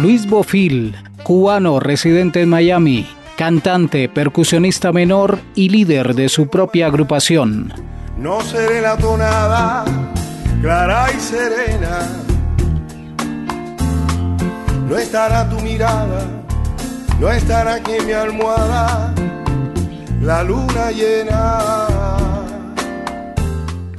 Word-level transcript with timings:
Luis 0.00 0.26
Bofil, 0.26 0.96
cubano 1.24 1.78
residente 1.78 2.40
en 2.40 2.48
Miami, 2.48 3.06
cantante, 3.36 4.08
percusionista 4.08 4.92
menor 4.92 5.38
y 5.54 5.68
líder 5.68 6.14
de 6.14 6.30
su 6.30 6.48
propia 6.48 6.86
agrupación. 6.86 7.70
No 8.16 8.40
seré 8.40 8.80
la 8.80 8.96
tonada, 8.96 9.84
clara 10.62 11.08
y 11.14 11.20
serena. 11.20 12.08
No 14.88 14.96
estará 14.96 15.46
tu 15.50 15.60
mirada, 15.60 16.24
no 17.20 17.30
estará 17.30 17.74
aquí 17.74 17.92
mi 18.06 18.12
almohada, 18.12 19.14
la 20.22 20.42
luna 20.42 20.92
llena. 20.92 22.19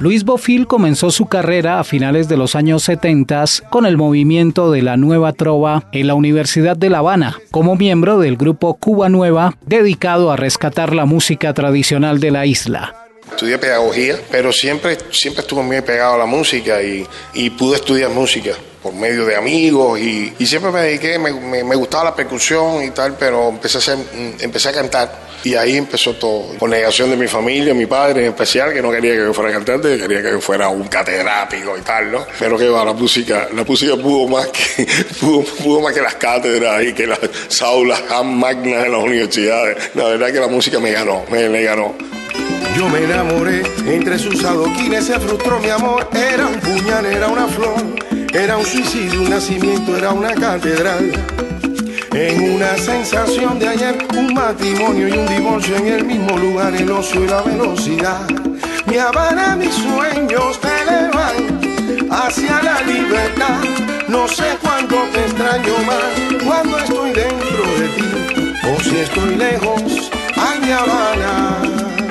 Luis 0.02 0.24
Bofil 0.24 0.66
comenzó 0.66 1.12
su 1.12 1.26
carrera 1.26 1.78
a 1.78 1.84
finales 1.84 2.26
de 2.26 2.36
los 2.36 2.56
años 2.56 2.82
70 2.82 3.44
con 3.70 3.86
el 3.86 3.96
movimiento 3.96 4.72
de 4.72 4.82
la 4.82 4.96
Nueva 4.96 5.32
Trova 5.32 5.84
en 5.92 6.08
la 6.08 6.14
Universidad 6.14 6.76
de 6.76 6.90
La 6.90 6.98
Habana, 6.98 7.38
como 7.52 7.76
miembro 7.76 8.18
del 8.18 8.36
grupo 8.36 8.74
Cuba 8.74 9.08
Nueva, 9.08 9.54
dedicado 9.64 10.32
a 10.32 10.36
rescatar 10.36 10.92
la 10.92 11.04
música 11.04 11.54
tradicional 11.54 12.18
de 12.18 12.32
la 12.32 12.46
isla. 12.46 12.96
Estudié 13.30 13.58
pedagogía, 13.58 14.16
pero 14.28 14.52
siempre, 14.52 14.98
siempre 15.12 15.42
estuve 15.42 15.62
muy 15.62 15.80
pegado 15.82 16.14
a 16.14 16.18
la 16.18 16.26
música 16.26 16.82
y, 16.82 17.06
y 17.34 17.50
pude 17.50 17.76
estudiar 17.76 18.10
música 18.10 18.56
por 18.82 18.92
medio 18.94 19.24
de 19.24 19.36
amigos 19.36 20.00
y, 20.00 20.32
y 20.36 20.46
siempre 20.46 20.72
me 20.72 20.80
dediqué, 20.80 21.16
me, 21.20 21.30
me, 21.30 21.62
me, 21.62 21.76
gustaba 21.76 22.02
la 22.02 22.16
percusión 22.16 22.82
y 22.82 22.90
tal, 22.90 23.14
pero 23.16 23.50
empecé 23.50 23.78
a, 23.78 23.80
hacer, 23.80 23.98
empecé 24.40 24.68
a 24.68 24.72
cantar 24.72 25.31
y 25.44 25.54
ahí 25.54 25.76
empezó 25.76 26.14
todo, 26.14 26.56
con 26.58 26.70
negación 26.70 27.10
de 27.10 27.16
mi 27.16 27.26
familia, 27.26 27.74
mi 27.74 27.86
padre 27.86 28.22
en 28.22 28.28
especial, 28.28 28.72
que 28.72 28.82
no 28.82 28.90
quería 28.90 29.12
que 29.12 29.18
yo 29.18 29.34
fuera 29.34 29.52
cantante, 29.52 29.98
quería 29.98 30.22
que 30.22 30.30
yo 30.30 30.40
fuera 30.40 30.68
un 30.68 30.86
catedrático 30.88 31.76
y 31.76 31.80
tal, 31.80 32.12
¿no? 32.12 32.26
Pero 32.38 32.56
que 32.56 32.68
va, 32.68 32.84
la 32.84 32.92
música, 32.92 33.48
la 33.54 33.64
música 33.64 33.96
pudo 33.96 34.28
más 34.28 34.48
que, 34.48 34.86
pudo, 35.20 35.80
más 35.80 35.92
que 35.92 36.00
las 36.00 36.14
cátedras 36.14 36.84
y 36.84 36.92
que 36.92 37.06
las 37.06 37.18
aulas 37.62 38.02
magnas 38.24 38.84
de 38.84 38.88
las 38.88 39.02
universidades. 39.02 39.90
La 39.94 40.04
verdad 40.04 40.32
que 40.32 40.40
la 40.40 40.48
música 40.48 40.78
me 40.78 40.92
ganó, 40.92 41.24
me, 41.30 41.48
me 41.48 41.62
ganó. 41.62 41.94
Yo 42.76 42.88
me 42.88 43.04
enamoré, 43.04 43.62
entre 43.86 44.18
sus 44.18 44.42
adoquines 44.44 45.04
se 45.06 45.18
frustró 45.20 45.58
mi 45.60 45.68
amor. 45.68 46.08
Era 46.14 46.46
un 46.46 46.58
puñal, 46.60 47.04
era 47.04 47.28
una 47.28 47.46
flor, 47.46 47.82
era 48.32 48.56
un 48.56 48.64
suicidio, 48.64 49.22
un 49.22 49.30
nacimiento, 49.30 49.96
era 49.96 50.12
una 50.12 50.34
catedral. 50.34 51.12
En 52.14 52.54
una 52.54 52.76
sensación 52.76 53.58
de 53.58 53.68
ayer, 53.68 54.06
un 54.18 54.34
matrimonio 54.34 55.08
y 55.08 55.12
un 55.12 55.26
divorcio 55.26 55.76
en 55.76 55.86
el 55.86 56.04
mismo 56.04 56.36
lugar, 56.36 56.74
el 56.74 56.90
ocio 56.90 57.24
y 57.24 57.26
la 57.26 57.40
velocidad. 57.40 58.28
Mi 58.84 58.98
Habana, 58.98 59.56
mis 59.56 59.74
sueños 59.74 60.60
te 60.60 60.68
elevan 60.82 61.60
hacia 62.10 62.62
la 62.62 62.82
libertad. 62.82 63.64
No 64.08 64.28
sé 64.28 64.44
cuándo 64.60 64.96
te 65.12 65.20
extraño 65.20 65.72
más, 65.86 66.44
cuando 66.44 66.78
estoy 66.78 67.12
dentro 67.12 67.64
de 67.78 67.88
ti, 67.96 68.54
o 68.70 68.82
si 68.82 68.96
estoy 68.98 69.34
lejos, 69.36 70.10
ay 70.36 70.60
mi 70.60 70.70
Habana. 70.70 72.01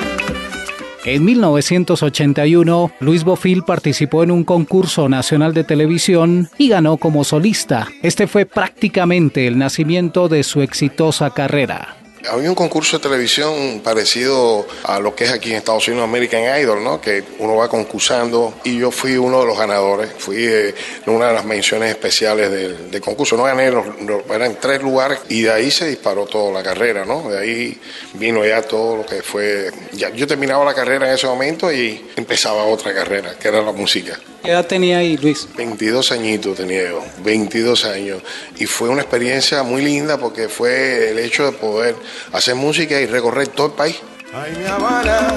En 1.04 1.24
1981, 1.24 2.92
Luis 3.00 3.24
Bofil 3.24 3.64
participó 3.64 4.22
en 4.22 4.30
un 4.30 4.44
concurso 4.44 5.08
nacional 5.08 5.52
de 5.52 5.64
televisión 5.64 6.48
y 6.58 6.68
ganó 6.68 6.96
como 6.96 7.24
solista. 7.24 7.88
Este 8.02 8.28
fue 8.28 8.46
prácticamente 8.46 9.48
el 9.48 9.58
nacimiento 9.58 10.28
de 10.28 10.44
su 10.44 10.62
exitosa 10.62 11.30
carrera. 11.30 12.01
Había 12.30 12.48
un 12.50 12.54
concurso 12.54 12.98
de 12.98 13.02
televisión 13.02 13.80
parecido 13.82 14.66
a 14.84 15.00
lo 15.00 15.14
que 15.14 15.24
es 15.24 15.32
aquí 15.32 15.50
en 15.50 15.56
Estados 15.56 15.88
Unidos 15.88 16.04
American 16.04 16.42
Idol, 16.60 16.82
¿no? 16.82 17.00
Que 17.00 17.24
uno 17.38 17.56
va 17.56 17.68
concursando 17.68 18.54
y 18.64 18.78
yo 18.78 18.90
fui 18.90 19.16
uno 19.16 19.40
de 19.40 19.46
los 19.46 19.58
ganadores, 19.58 20.10
fui 20.18 20.44
eh, 20.46 20.74
una 21.06 21.28
de 21.28 21.34
las 21.34 21.44
menciones 21.44 21.90
especiales 21.90 22.50
del, 22.50 23.00
concurso. 23.00 23.36
No 23.36 23.44
gané, 23.44 23.70
los, 23.70 23.86
los, 24.02 24.22
eran 24.30 24.56
tres 24.60 24.80
lugares 24.82 25.18
y 25.28 25.42
de 25.42 25.52
ahí 25.52 25.70
se 25.70 25.88
disparó 25.88 26.26
toda 26.26 26.52
la 26.52 26.62
carrera, 26.62 27.04
¿no? 27.04 27.28
De 27.28 27.38
ahí 27.38 27.80
vino 28.14 28.44
ya 28.44 28.62
todo 28.62 28.98
lo 28.98 29.06
que 29.06 29.22
fue. 29.22 29.70
Ya, 29.92 30.10
yo 30.10 30.26
terminaba 30.26 30.64
la 30.64 30.74
carrera 30.74 31.08
en 31.08 31.14
ese 31.14 31.26
momento 31.26 31.72
y 31.72 32.10
empezaba 32.16 32.64
otra 32.64 32.94
carrera, 32.94 33.34
que 33.38 33.48
era 33.48 33.62
la 33.62 33.72
música. 33.72 34.18
¿Qué 34.42 34.50
edad 34.50 34.66
tenía 34.66 34.98
ahí, 34.98 35.16
Luis? 35.16 35.48
22 35.56 36.10
añitos 36.10 36.56
tenía 36.56 36.90
yo, 36.90 37.04
22 37.22 37.84
años. 37.84 38.22
Y 38.58 38.66
fue 38.66 38.88
una 38.88 39.02
experiencia 39.02 39.62
muy 39.62 39.82
linda 39.82 40.18
porque 40.18 40.48
fue 40.48 41.10
el 41.10 41.18
hecho 41.20 41.44
de 41.44 41.52
poder 41.52 41.94
hacer 42.32 42.56
música 42.56 43.00
y 43.00 43.06
recorrer 43.06 43.48
todo 43.48 43.68
el 43.68 43.72
país. 43.74 44.00
Ay, 44.34 44.52
mi 44.58 44.64
Habana, 44.64 45.34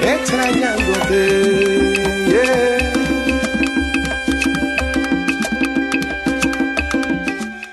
extrañándote. 0.00 1.94
Yeah. 2.26 2.76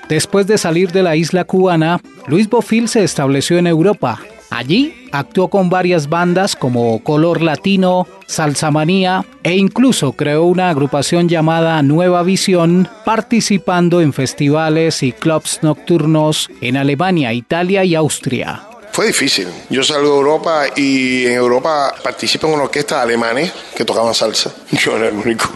Después 0.08 0.46
de 0.46 0.58
salir 0.58 0.92
de 0.92 1.02
la 1.02 1.16
isla 1.16 1.44
cubana, 1.44 2.00
Luis 2.26 2.48
Bofil 2.50 2.88
se 2.88 3.02
estableció 3.02 3.56
en 3.56 3.66
Europa. 3.66 4.20
Allí 4.50 5.03
actuó 5.14 5.48
con 5.48 5.70
varias 5.70 6.08
bandas 6.08 6.56
como 6.56 7.02
Color 7.02 7.40
Latino, 7.40 8.06
Salsa 8.26 8.70
Manía 8.70 9.24
e 9.44 9.54
incluso 9.54 10.12
creó 10.12 10.44
una 10.44 10.70
agrupación 10.70 11.28
llamada 11.28 11.80
Nueva 11.82 12.22
Visión, 12.24 12.88
participando 13.04 14.00
en 14.00 14.12
festivales 14.12 15.02
y 15.02 15.12
clubs 15.12 15.60
nocturnos 15.62 16.50
en 16.60 16.76
Alemania, 16.76 17.32
Italia 17.32 17.84
y 17.84 17.94
Austria. 17.94 18.62
Fue 18.92 19.06
difícil. 19.06 19.48
Yo 19.70 19.82
salgo 19.82 20.10
de 20.10 20.16
Europa 20.16 20.62
y 20.76 21.26
en 21.26 21.32
Europa 21.32 21.94
participo 22.02 22.46
en 22.46 22.54
una 22.54 22.64
orquesta 22.64 22.96
de 22.96 23.02
alemanes 23.02 23.52
que 23.74 23.84
tocaban 23.84 24.14
salsa. 24.14 24.52
Yo 24.72 24.96
era 24.96 25.08
el 25.08 25.14
único 25.14 25.48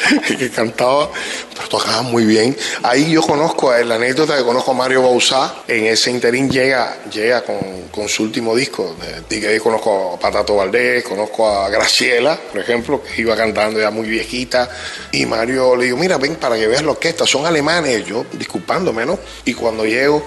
que 0.38 0.50
cantaba, 0.50 1.10
pero 1.54 1.68
tocaba 1.68 2.02
muy 2.02 2.24
bien. 2.24 2.56
Ahí 2.82 3.12
yo 3.12 3.22
conozco, 3.22 3.72
la 3.72 3.96
anécdota 3.96 4.36
que 4.36 4.42
conozco 4.42 4.70
a 4.72 4.74
Mario 4.74 5.02
Bausá, 5.02 5.62
en 5.68 5.86
ese 5.86 6.10
interín 6.10 6.50
llega, 6.50 7.02
llega 7.10 7.42
con, 7.42 7.58
con 7.90 8.08
su 8.08 8.22
último 8.22 8.54
disco. 8.54 8.96
De, 9.28 9.48
ahí 9.48 9.58
conozco 9.58 10.14
a 10.14 10.18
Patato 10.18 10.56
Valdés, 10.56 11.04
conozco 11.04 11.48
a 11.48 11.68
Graciela, 11.68 12.38
por 12.38 12.60
ejemplo, 12.60 13.02
que 13.02 13.22
iba 13.22 13.36
cantando 13.36 13.80
ya 13.80 13.90
muy 13.90 14.08
viejita. 14.08 14.68
Y 15.12 15.26
Mario 15.26 15.76
le 15.76 15.86
digo, 15.86 15.96
mira, 15.96 16.18
ven 16.18 16.36
para 16.36 16.56
que 16.56 16.66
veas 16.66 16.82
la 16.82 16.92
orquesta, 16.92 17.26
son 17.26 17.46
alemanes. 17.46 18.04
Yo, 18.06 18.26
disculpándome, 18.32 19.04
¿no? 19.04 19.18
Y 19.44 19.54
cuando 19.54 19.84
llego, 19.84 20.22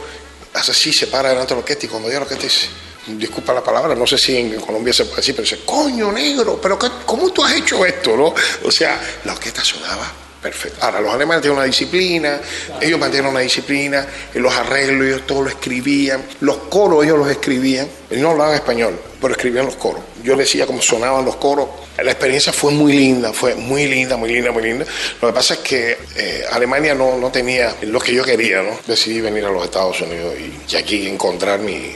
hace 0.53 0.71
así, 0.71 0.93
se 0.93 1.07
para 1.07 1.29
delante 1.29 1.49
de 1.49 1.55
la 1.55 1.59
orquesta 1.59 1.85
y 1.85 1.89
cuando 1.89 2.07
llega 2.07 2.19
la 2.21 2.25
orquesta 2.25 2.43
dice 2.43 2.84
disculpa 3.07 3.53
la 3.53 3.63
palabra, 3.63 3.95
no 3.95 4.07
sé 4.07 4.17
si 4.17 4.37
en 4.37 4.59
Colombia 4.59 4.93
se 4.93 5.05
puede 5.05 5.17
decir, 5.17 5.35
pero 5.35 5.43
dice, 5.43 5.61
coño 5.65 6.11
negro, 6.11 6.59
pero 6.61 6.77
qué, 6.77 6.87
¿cómo 7.05 7.31
tú 7.31 7.43
has 7.43 7.53
hecho 7.53 7.85
esto? 7.85 8.15
¿no? 8.15 8.33
O 8.63 8.71
sea, 8.71 8.99
la 9.23 9.33
orquesta 9.33 9.63
sonaba 9.63 10.25
perfecto. 10.45 10.85
Ahora, 10.85 11.01
los 11.01 11.11
alemanes 11.11 11.41
tienen 11.41 11.57
una 11.57 11.65
disciplina, 11.65 12.39
ellos 12.79 12.99
mantienen 12.99 13.31
una 13.31 13.39
disciplina, 13.39 14.05
los 14.35 14.53
arreglos, 14.53 15.07
ellos 15.07 15.21
todo 15.25 15.41
lo 15.41 15.49
escribían, 15.49 16.23
los 16.41 16.57
coros 16.69 17.03
ellos 17.03 17.17
los 17.17 17.31
escribían, 17.31 17.87
ellos 18.11 18.21
no 18.21 18.29
hablaban 18.29 18.53
español, 18.53 18.99
pero 19.19 19.33
escribían 19.33 19.65
los 19.65 19.75
coros. 19.75 20.03
Yo 20.23 20.35
decía 20.35 20.67
cómo 20.67 20.83
sonaban 20.83 21.25
los 21.25 21.37
coros. 21.37 21.67
La 21.97 22.11
experiencia 22.11 22.53
fue 22.53 22.71
muy 22.73 22.93
linda, 22.93 23.33
fue 23.33 23.55
muy 23.55 23.87
linda, 23.87 24.17
muy 24.17 24.31
linda, 24.31 24.51
muy 24.51 24.61
linda. 24.61 24.85
Lo 25.19 25.29
que 25.29 25.33
pasa 25.33 25.55
es 25.55 25.61
que 25.61 25.97
eh, 26.15 26.43
Alemania 26.51 26.93
no, 26.93 27.17
no 27.17 27.31
tenía 27.31 27.75
lo 27.81 27.99
que 27.99 28.13
yo 28.13 28.23
quería, 28.23 28.61
¿no? 28.61 28.77
Decidí 28.85 29.21
venir 29.21 29.45
a 29.45 29.49
los 29.49 29.63
Estados 29.63 29.99
Unidos 30.01 30.35
y 30.69 30.75
aquí 30.75 31.07
encontrar 31.07 31.59
mi, 31.59 31.95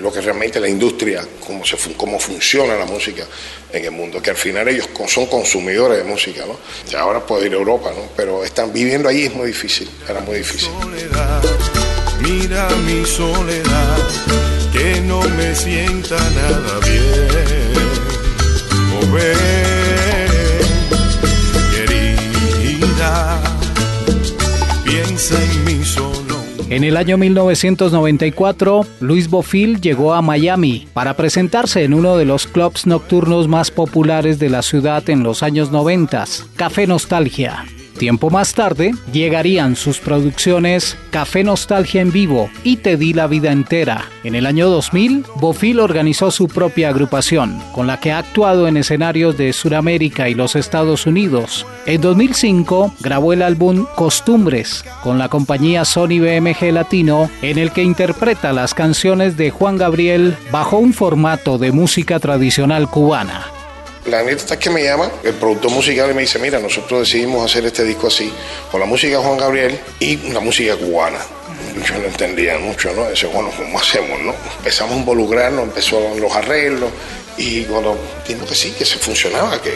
lo 0.00 0.12
que 0.12 0.20
realmente 0.20 0.60
la 0.60 0.68
industria, 0.68 1.26
cómo, 1.46 1.64
se, 1.64 1.76
cómo 1.96 2.18
funciona 2.18 2.76
la 2.76 2.84
música 2.84 3.24
en 3.72 3.84
el 3.84 3.90
mundo, 3.90 4.20
que 4.22 4.30
al 4.30 4.36
final 4.36 4.68
ellos 4.68 4.88
son 5.06 5.26
consumidores 5.26 5.98
de 5.98 6.04
música, 6.04 6.44
¿no? 6.46 6.58
Y 6.90 6.96
ahora 6.96 7.24
puedo 7.24 7.44
ir 7.44 7.52
a 7.52 7.56
Europa, 7.56 7.90
¿no? 7.94 8.08
Pero 8.16 8.44
están 8.44 8.72
viviendo 8.72 9.08
ahí 9.08 9.24
es 9.24 9.34
muy 9.34 9.48
difícil, 9.48 9.88
era 10.08 10.20
muy 10.20 10.38
difícil. 10.38 10.70
Mira 12.20 12.68
mi 12.86 13.06
soledad, 13.06 13.98
que 14.72 15.00
no 15.00 15.20
me 15.20 15.54
sienta 15.54 16.16
nada 16.18 16.78
bien. 16.80 17.20
En 26.80 26.84
el 26.84 26.96
año 26.96 27.18
1994, 27.18 28.86
Luis 29.00 29.28
Bofil 29.28 29.82
llegó 29.82 30.14
a 30.14 30.22
Miami 30.22 30.88
para 30.94 31.14
presentarse 31.14 31.84
en 31.84 31.92
uno 31.92 32.16
de 32.16 32.24
los 32.24 32.46
clubs 32.46 32.86
nocturnos 32.86 33.48
más 33.48 33.70
populares 33.70 34.38
de 34.38 34.48
la 34.48 34.62
ciudad 34.62 35.10
en 35.10 35.22
los 35.22 35.42
años 35.42 35.70
90, 35.70 36.24
Café 36.56 36.86
Nostalgia. 36.86 37.66
Tiempo 38.00 38.30
más 38.30 38.54
tarde 38.54 38.92
llegarían 39.12 39.76
sus 39.76 39.98
producciones 39.98 40.96
Café 41.10 41.44
Nostalgia 41.44 42.00
en 42.00 42.10
Vivo 42.10 42.48
y 42.64 42.76
Te 42.76 42.96
di 42.96 43.12
la 43.12 43.26
vida 43.26 43.52
entera. 43.52 44.06
En 44.24 44.34
el 44.34 44.46
año 44.46 44.70
2000, 44.70 45.26
Bofil 45.36 45.80
organizó 45.80 46.30
su 46.30 46.48
propia 46.48 46.88
agrupación, 46.88 47.60
con 47.72 47.86
la 47.86 48.00
que 48.00 48.10
ha 48.10 48.16
actuado 48.16 48.66
en 48.68 48.78
escenarios 48.78 49.36
de 49.36 49.52
Sudamérica 49.52 50.30
y 50.30 50.34
los 50.34 50.56
Estados 50.56 51.06
Unidos. 51.06 51.66
En 51.84 52.00
2005 52.00 52.94
grabó 53.00 53.34
el 53.34 53.42
álbum 53.42 53.84
Costumbres 53.96 54.82
con 55.02 55.18
la 55.18 55.28
compañía 55.28 55.84
Sony 55.84 56.20
BMG 56.20 56.72
Latino, 56.72 57.30
en 57.42 57.58
el 57.58 57.70
que 57.70 57.82
interpreta 57.82 58.54
las 58.54 58.72
canciones 58.72 59.36
de 59.36 59.50
Juan 59.50 59.76
Gabriel 59.76 60.38
bajo 60.50 60.78
un 60.78 60.94
formato 60.94 61.58
de 61.58 61.70
música 61.70 62.18
tradicional 62.18 62.88
cubana. 62.88 63.59
La 64.06 64.22
neta 64.22 64.54
es 64.54 64.60
que 64.60 64.70
me 64.70 64.82
llama 64.82 65.10
el 65.22 65.34
productor 65.34 65.70
musical 65.70 66.10
y 66.10 66.14
me 66.14 66.22
dice, 66.22 66.38
mira, 66.38 66.58
nosotros 66.58 67.00
decidimos 67.00 67.44
hacer 67.44 67.66
este 67.66 67.84
disco 67.84 68.06
así, 68.06 68.32
con 68.70 68.80
la 68.80 68.86
música 68.86 69.18
de 69.18 69.22
Juan 69.22 69.36
Gabriel 69.36 69.78
y 69.98 70.16
la 70.32 70.40
música 70.40 70.74
cubana. 70.76 71.18
Yo 71.86 71.98
no 71.98 72.06
entendía 72.06 72.58
mucho, 72.58 72.92
¿no? 72.94 73.06
Eso, 73.08 73.28
bueno, 73.28 73.50
¿cómo 73.54 73.78
hacemos, 73.78 74.18
no? 74.22 74.34
Empezamos 74.58 74.94
a 74.94 74.98
involucrarnos, 74.98 75.64
empezó 75.64 76.00
los 76.18 76.32
arreglos, 76.34 76.90
y 77.36 77.64
cuando 77.64 77.98
vimos 78.26 78.48
que 78.48 78.54
sí, 78.54 78.72
que 78.72 78.84
se 78.84 78.98
funcionaba, 78.98 79.60
que, 79.60 79.72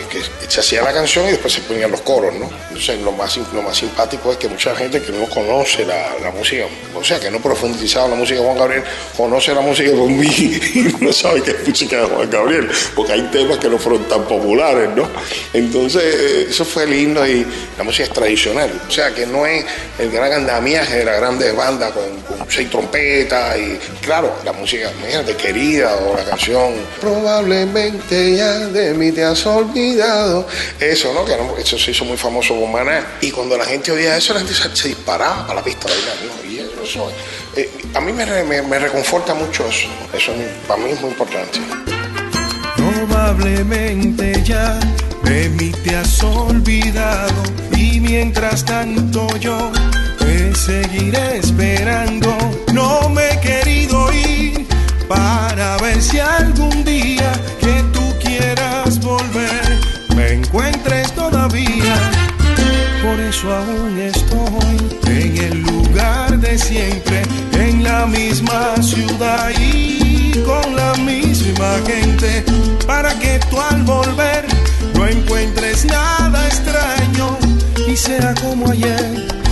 se 0.48 0.60
hacía 0.60 0.82
la 0.82 0.92
canción 0.92 1.26
y 1.26 1.30
después 1.30 1.52
se 1.52 1.60
ponían 1.62 1.90
los 1.90 2.00
coros, 2.02 2.34
¿no? 2.34 2.50
Entonces 2.68 3.00
lo 3.00 3.12
más, 3.12 3.36
lo 3.36 3.62
más 3.62 3.76
simpático 3.76 4.32
es 4.32 4.38
que 4.38 4.48
mucha 4.48 4.74
gente 4.76 5.00
que 5.00 5.12
no 5.12 5.26
conoce 5.28 5.84
la, 5.84 6.18
la 6.22 6.30
música, 6.30 6.66
o 6.94 7.02
sea, 7.02 7.18
que 7.18 7.30
no 7.30 7.40
profundizaba 7.40 8.08
la 8.08 8.16
música 8.16 8.40
de 8.40 8.44
Juan 8.44 8.58
Gabriel, 8.58 8.84
conoce 9.16 9.54
la 9.54 9.60
música 9.60 9.90
de 9.90 9.96
mí 9.96 10.26
y 10.74 11.04
no 11.04 11.12
sabe 11.12 11.42
qué 11.42 11.52
es 11.52 11.68
música 11.68 11.96
de 11.96 12.04
Juan 12.04 12.30
Gabriel, 12.30 12.70
porque 12.94 13.12
hay 13.12 13.22
temas 13.32 13.58
que 13.58 13.68
no 13.68 13.78
fueron 13.78 14.04
tan 14.08 14.24
populares, 14.24 14.90
¿no? 14.94 15.08
Entonces 15.52 16.02
eh, 16.02 16.46
eso 16.50 16.64
fue 16.64 16.86
lindo 16.86 17.26
y 17.26 17.46
la 17.78 17.84
música 17.84 18.04
es 18.04 18.10
tradicional, 18.10 18.70
o 18.86 18.90
sea, 18.90 19.14
que 19.14 19.26
no 19.26 19.46
es 19.46 19.64
el 19.98 20.10
gran 20.10 20.32
andamiaje 20.32 20.98
de 20.98 21.04
la 21.04 21.16
grandes 21.16 21.54
bandas 21.56 21.92
con 21.92 22.33
seis 22.48 22.70
trompetas 22.70 23.58
y 23.58 23.78
claro, 24.04 24.34
la 24.44 24.52
música, 24.52 24.90
imagínate, 24.98 25.36
querida 25.36 25.96
o 25.96 26.16
la 26.16 26.24
canción, 26.24 26.74
probable 27.00 27.44
probablemente 27.44 28.36
ya 28.36 28.58
de 28.58 28.94
mí 28.94 29.12
te 29.12 29.24
has 29.24 29.44
olvidado. 29.46 30.46
Eso, 30.80 31.12
¿no? 31.12 31.24
Que 31.24 31.36
eso 31.60 31.78
se 31.78 31.90
hizo 31.90 32.04
muy 32.04 32.16
famoso 32.16 32.58
con 32.58 32.72
Maná. 32.72 33.18
Y 33.20 33.30
cuando 33.30 33.56
la 33.56 33.64
gente 33.64 33.92
oía 33.92 34.16
eso, 34.16 34.34
la 34.34 34.40
gente 34.40 34.54
se, 34.54 34.88
disparaba 34.88 35.46
a 35.46 35.54
la 35.54 35.62
pista 35.62 35.88
¿no? 35.88 36.50
Y 36.50 36.60
eso, 36.82 37.10
eh, 37.56 37.70
a 37.94 38.00
mí 38.00 38.12
me, 38.12 38.24
me, 38.44 38.62
me, 38.62 38.78
reconforta 38.78 39.34
mucho 39.34 39.66
eso. 39.68 39.88
Eso 40.12 40.32
para 40.66 40.82
mí 40.82 40.90
es 40.90 41.00
muy 41.00 41.10
importante. 41.10 41.60
Probablemente 42.76 44.42
ya 44.44 44.78
de 45.24 45.48
mí 45.50 45.70
te 45.82 45.96
has 45.96 46.22
olvidado. 46.22 47.32
Y 47.76 48.00
mientras 48.00 48.64
tanto 48.64 49.26
yo 49.38 49.72
te 50.24 50.54
seguiré 50.54 51.38
esperando. 51.38 52.36
No 52.72 53.08
me 53.10 53.30
he 53.30 53.40
querido 53.40 54.12
ir 54.12 54.66
para 55.08 55.76
ver 55.78 56.00
si 56.00 56.18
algún 56.18 56.84
día 56.84 57.32
que 57.60 57.82
tú 57.92 58.04
quieras 58.22 59.00
volver 59.00 59.78
me 60.16 60.32
encuentres 60.32 61.12
todavía. 61.12 61.94
Por 63.02 63.20
eso 63.20 63.52
aún 63.52 63.98
estoy 63.98 64.76
en 65.12 65.36
el 65.36 65.62
lugar 65.62 66.38
de 66.38 66.58
siempre, 66.58 67.22
en 67.52 67.84
la 67.84 68.06
misma 68.06 68.74
ciudad 68.80 69.50
y 69.60 70.32
con 70.46 70.74
la 70.74 70.94
misma 70.94 71.72
gente, 71.86 72.44
para 72.86 73.18
que 73.18 73.38
tú 73.50 73.60
al 73.60 73.82
volver 73.82 74.46
no 74.94 75.06
encuentres 75.06 75.84
nada 75.84 76.46
extraño 76.46 77.36
y 77.86 77.96
sea 77.96 78.34
como 78.40 78.70
ayer 78.70 79.43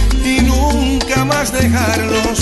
nunca 0.63 1.25
más 1.25 1.53
dejarlos 1.53 2.39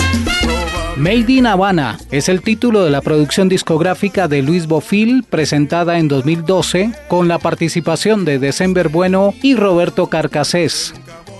Made 1.01 1.33
in 1.33 1.47
Habana 1.47 1.99
es 2.11 2.29
el 2.29 2.43
título 2.43 2.85
de 2.85 2.91
la 2.91 3.01
producción 3.01 3.49
discográfica 3.49 4.29
de 4.29 4.43
Luis 4.43 4.67
Bofil 4.67 5.25
presentada 5.25 5.99
en 5.99 6.09
2012 6.09 6.93
con 7.09 7.27
la 7.27 7.39
participación 7.39 8.27
de 8.27 8.39
December 8.39 8.91
Bueno 8.91 9.33
y 9.41 9.57
Roberto 9.57 10.09
Carcasés. 10.09 10.93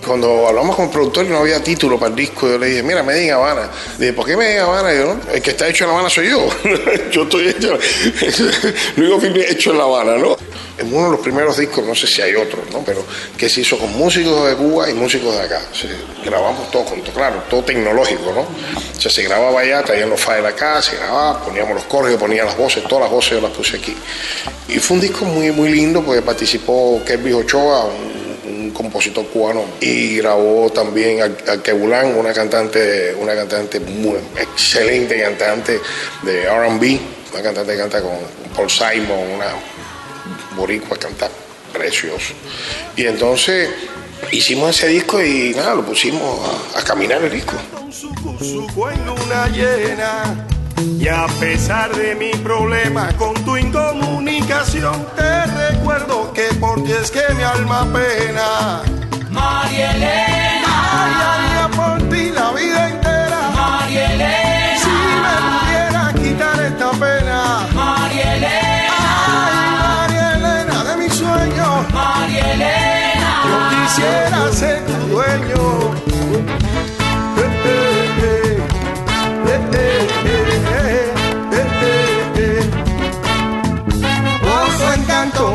Cuando 0.03 0.47
hablamos 0.47 0.75
con 0.75 0.85
el 0.85 0.91
productor 0.91 1.27
no 1.27 1.37
había 1.37 1.61
título 1.61 1.99
para 1.99 2.09
el 2.09 2.15
disco, 2.15 2.47
yo 2.47 2.57
le 2.57 2.69
dije, 2.69 2.81
mira, 2.81 3.03
Made 3.03 3.23
in 3.23 3.33
Habana. 3.33 3.69
dije, 3.99 4.13
¿por 4.13 4.25
qué 4.25 4.35
Made 4.35 4.55
in 4.55 4.61
Habana? 4.61 4.95
yo, 4.95 5.13
¿no? 5.13 5.31
El 5.31 5.41
que 5.43 5.51
está 5.51 5.67
hecho 5.67 5.83
en 5.83 5.89
La 5.89 5.93
Habana 5.93 6.09
soy 6.09 6.29
yo. 6.31 6.47
yo 7.11 7.21
estoy 7.21 7.49
hecho, 7.49 7.77
Luis 8.95 9.11
Bofil 9.11 9.37
hecho 9.41 9.73
en 9.73 9.77
La 9.77 9.83
Habana, 9.83 10.17
¿no? 10.17 10.37
En 10.77 10.93
uno 10.93 11.05
de 11.05 11.11
los 11.11 11.19
primeros 11.19 11.57
discos, 11.57 11.85
no 11.85 11.93
sé 11.93 12.07
si 12.07 12.21
hay 12.21 12.35
otros, 12.35 12.69
¿no? 12.71 12.83
pero 12.83 13.05
que 13.37 13.49
se 13.49 13.61
hizo 13.61 13.77
con 13.77 13.91
músicos 13.97 14.49
de 14.49 14.55
Cuba 14.55 14.89
y 14.89 14.93
músicos 14.93 15.35
de 15.35 15.41
acá. 15.41 15.61
grabamos 16.23 16.71
todo 16.71 16.83
junto, 16.83 17.11
claro, 17.11 17.43
todo 17.49 17.63
tecnológico, 17.63 18.31
¿no? 18.33 18.41
O 18.41 19.01
sea, 19.01 19.11
se 19.11 19.23
grababa 19.23 19.61
allá, 19.61 19.83
traían 19.83 20.09
los 20.09 20.19
files 20.19 20.45
acá, 20.45 20.81
se 20.81 20.95
grababa, 20.95 21.43
poníamos 21.43 21.75
los 21.75 22.09
yo 22.09 22.17
ponía 22.17 22.45
las 22.45 22.57
voces, 22.57 22.83
todas 22.83 23.03
las 23.03 23.11
voces 23.11 23.31
yo 23.31 23.41
las 23.41 23.51
puse 23.51 23.77
aquí. 23.77 23.95
Y 24.69 24.79
fue 24.79 24.95
un 24.95 25.01
disco 25.01 25.25
muy, 25.25 25.51
muy 25.51 25.69
lindo 25.69 26.03
porque 26.03 26.21
participó 26.21 27.01
Kelvin 27.05 27.35
Ochoa, 27.35 27.85
un, 27.85 28.71
compositor 28.71 29.27
cubano, 29.27 29.65
y 29.81 30.17
grabó 30.17 30.71
también 30.71 31.21
a, 31.21 31.51
a 31.51 31.61
Kebulán, 31.61 32.15
una 32.15 32.33
cantante, 32.33 33.13
una 33.19 33.35
cantante 33.35 33.79
muy 33.79 34.15
excelente 34.37 35.21
cantante 35.21 35.79
de 36.23 36.43
R&B, 36.43 36.99
una 37.33 37.43
cantante 37.43 37.73
que 37.73 37.77
canta 37.77 38.01
con 38.01 38.17
Paul 38.55 38.69
Simon, 38.69 39.19
una 39.35 39.53
boricua 40.55 40.97
canta 40.97 41.29
precioso. 41.73 42.33
Y 42.95 43.05
entonces 43.05 43.69
hicimos 44.31 44.71
ese 44.71 44.87
disco 44.87 45.21
y 45.21 45.53
nada, 45.55 45.75
lo 45.75 45.85
pusimos 45.85 46.39
a, 46.75 46.79
a 46.79 46.83
caminar 46.83 47.23
el 47.23 47.31
disco. 47.31 47.53
luna 49.05 49.47
llena. 49.47 50.47
Y 50.99 51.07
a 51.07 51.27
pesar 51.39 51.95
de 51.95 52.15
mi 52.15 52.31
problema 52.31 53.15
con 53.17 53.33
tu 53.45 53.55
incomunicación, 53.55 55.05
te 55.15 55.45
recuerdo 55.45 56.33
que 56.33 56.45
por 56.59 56.83
ti 56.83 56.91
es 56.91 57.11
que 57.11 57.21
mi 57.35 57.43
alma 57.43 57.87
pena. 57.93 58.81
María 59.29 59.91
Elena. 59.91 60.67
Ay, 60.75 61.75
por 61.75 62.09
ti 62.09 62.31
la 62.31 62.51
vida 62.51 63.00
quisiera 73.95 74.51
ser 74.53 74.85
tu 74.85 74.93
dueño. 75.07 75.91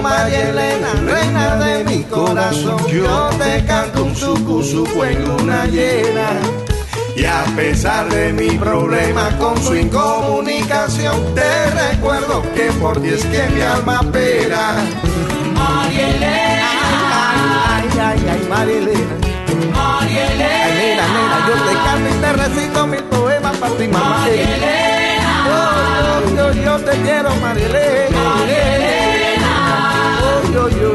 María 0.02 0.50
Elena, 0.50 0.93
reina 1.05 1.57
de 1.57 1.85
mi 1.85 2.02
corazón, 2.05 2.78
yo 2.87 3.31
te 3.38 3.64
canto 3.64 4.05
un 4.05 4.14
sucusuco 4.14 5.05
en 5.05 5.25
luna 5.25 5.66
llena. 5.66 6.28
Y 7.16 7.25
a 7.25 7.45
pesar 7.57 8.09
de 8.09 8.33
mi 8.33 8.50
problema 8.50 9.37
con 9.38 9.61
su 9.62 9.75
incomunicación, 9.75 11.35
te 11.35 11.71
recuerdo 11.71 12.43
que 12.55 12.71
por 12.81 13.00
ti 13.00 13.09
es 13.09 13.25
que 13.26 13.49
mi 13.55 13.62
alma 13.62 14.00
pera. 14.12 14.76
María 15.55 16.09
Elena. 16.09 16.46
María 18.49 18.79
Elena. 18.79 19.17
María 19.75 20.33
Elena. 20.33 20.65
Ay, 20.65 20.73
nena, 20.79 21.07
nena, 21.15 21.37
yo 21.49 21.55
te 21.67 21.75
canto 21.85 22.09
y 22.09 22.21
te 22.21 22.33
recito 22.33 22.87
mil 22.87 23.03
poemas 23.05 23.57
para 23.57 23.75
ti, 23.75 23.88
mamá. 23.88 24.19
María 24.21 24.57
Elena. 24.57 25.33
Yo, 25.49 26.37
yo, 26.37 26.53
yo, 26.53 26.62
yo 26.62 26.79
te 26.85 26.93
quiero, 27.03 27.35
María 27.37 27.67
Elena. 27.67 28.19
María 28.37 28.76
Elena. 28.76 29.53
Yo, 30.53 30.69
yo. 30.69 30.93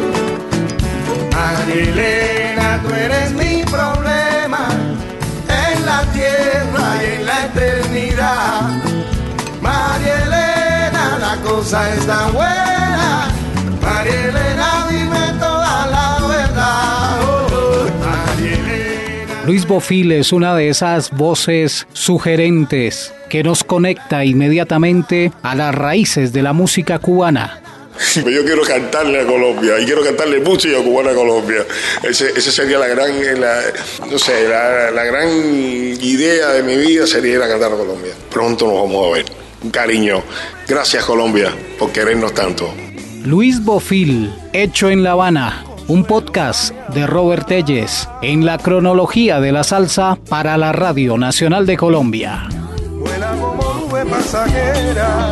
María 1.36 1.84
Elena, 1.84 2.81
tú 2.84 2.93
eres 2.93 3.31
mi 3.34 3.63
problema 3.63 4.67
en 5.48 5.86
la 5.86 6.01
tierra 6.13 7.03
y 7.03 7.15
en 7.15 7.25
la 7.25 7.46
eternidad. 7.46 8.62
María 9.62 10.24
Elena, 10.24 11.17
la 11.20 11.36
cosa 11.43 11.93
está 11.93 12.27
buena. 12.27 12.80
Luis 19.51 19.67
Bofil 19.67 20.13
es 20.13 20.31
una 20.31 20.55
de 20.55 20.70
esas 20.70 21.12
voces 21.12 21.86
sugerentes 21.91 23.13
que 23.27 23.43
nos 23.43 23.65
conecta 23.65 24.24
inmediatamente 24.24 25.34
a 25.43 25.55
las 25.55 25.75
raíces 25.75 26.31
de 26.31 26.41
la 26.41 26.53
música 26.53 27.00
cubana. 27.00 27.62
Yo 28.15 28.46
quiero 28.46 28.62
cantarle 28.62 29.20
a 29.20 29.25
Colombia 29.25 29.77
y 29.77 29.84
quiero 29.84 30.05
cantarle 30.05 30.39
música 30.39 30.77
cubana 30.77 31.12
a 31.12 31.15
Colombia. 31.15 31.65
Ese, 32.01 32.29
ese 32.29 32.50
sería 32.50 32.79
la 32.79 32.88
gran, 32.88 33.41
la, 33.41 33.60
no 34.10 34.17
sé, 34.17 34.48
la, 34.48 34.89
la 34.89 35.03
gran 35.03 35.27
idea 35.27 36.51
de 36.51 36.63
mi 36.63 36.77
vida 36.77 37.05
sería 37.05 37.34
ir 37.34 37.41
a 37.41 37.50
cantar 37.50 37.74
a 37.74 37.75
Colombia. 37.75 38.13
Pronto 38.29 38.67
nos 38.67 38.75
vamos 38.75 39.05
a 39.05 39.15
ver. 39.15 39.25
Cariño. 39.70 40.24
Gracias 40.65 41.03
Colombia 41.03 41.53
por 41.77 41.91
querernos 41.91 42.34
tanto. 42.34 42.74
Luis 43.25 43.62
Bofil, 43.62 44.34
hecho 44.53 44.89
en 44.89 45.03
La 45.03 45.12
Habana, 45.12 45.65
un 45.91 46.05
podcast 46.05 46.74
de 46.93 47.05
Robert 47.05 47.48
Telles 47.48 48.07
en 48.21 48.45
la 48.45 48.57
cronología 48.57 49.41
de 49.41 49.51
la 49.51 49.65
salsa 49.65 50.17
para 50.29 50.57
la 50.57 50.71
Radio 50.71 51.17
Nacional 51.17 51.65
de 51.65 51.75
Colombia. 51.75 52.48
Vuela 52.98 53.31
como 53.31 53.74
nube 53.74 54.05
pasajera. 54.05 55.29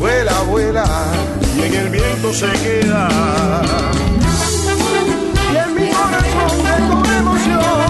Vuela, 0.00 0.40
vuela. 0.50 0.84
Y 1.56 1.62
en 1.62 1.74
el 1.74 1.90
viento 1.90 2.32
se 2.32 2.50
queda. 2.64 3.08
Y 5.52 5.56
en 5.56 5.74
mi 5.76 5.88
corazón 5.92 6.58
de 6.64 6.76
tu 6.88 6.96
emoción. 7.20 7.86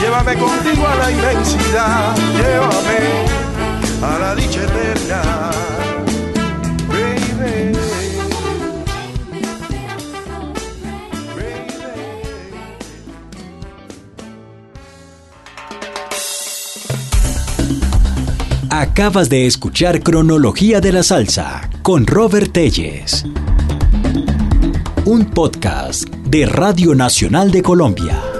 Llévame 0.00 0.34
contigo 0.36 0.86
a 0.86 0.94
la 0.96 1.10
inmensidad. 1.10 2.16
Acabas 18.76 19.28
de 19.28 19.46
escuchar 19.46 20.02
Cronología 20.02 20.80
de 20.80 20.90
la 20.90 21.04
Salsa 21.04 21.70
con 21.82 22.08
Robert 22.08 22.50
Telles. 22.50 23.24
Un 25.04 25.26
podcast 25.26 26.08
de 26.08 26.44
Radio 26.46 26.96
Nacional 26.96 27.52
de 27.52 27.62
Colombia. 27.62 28.33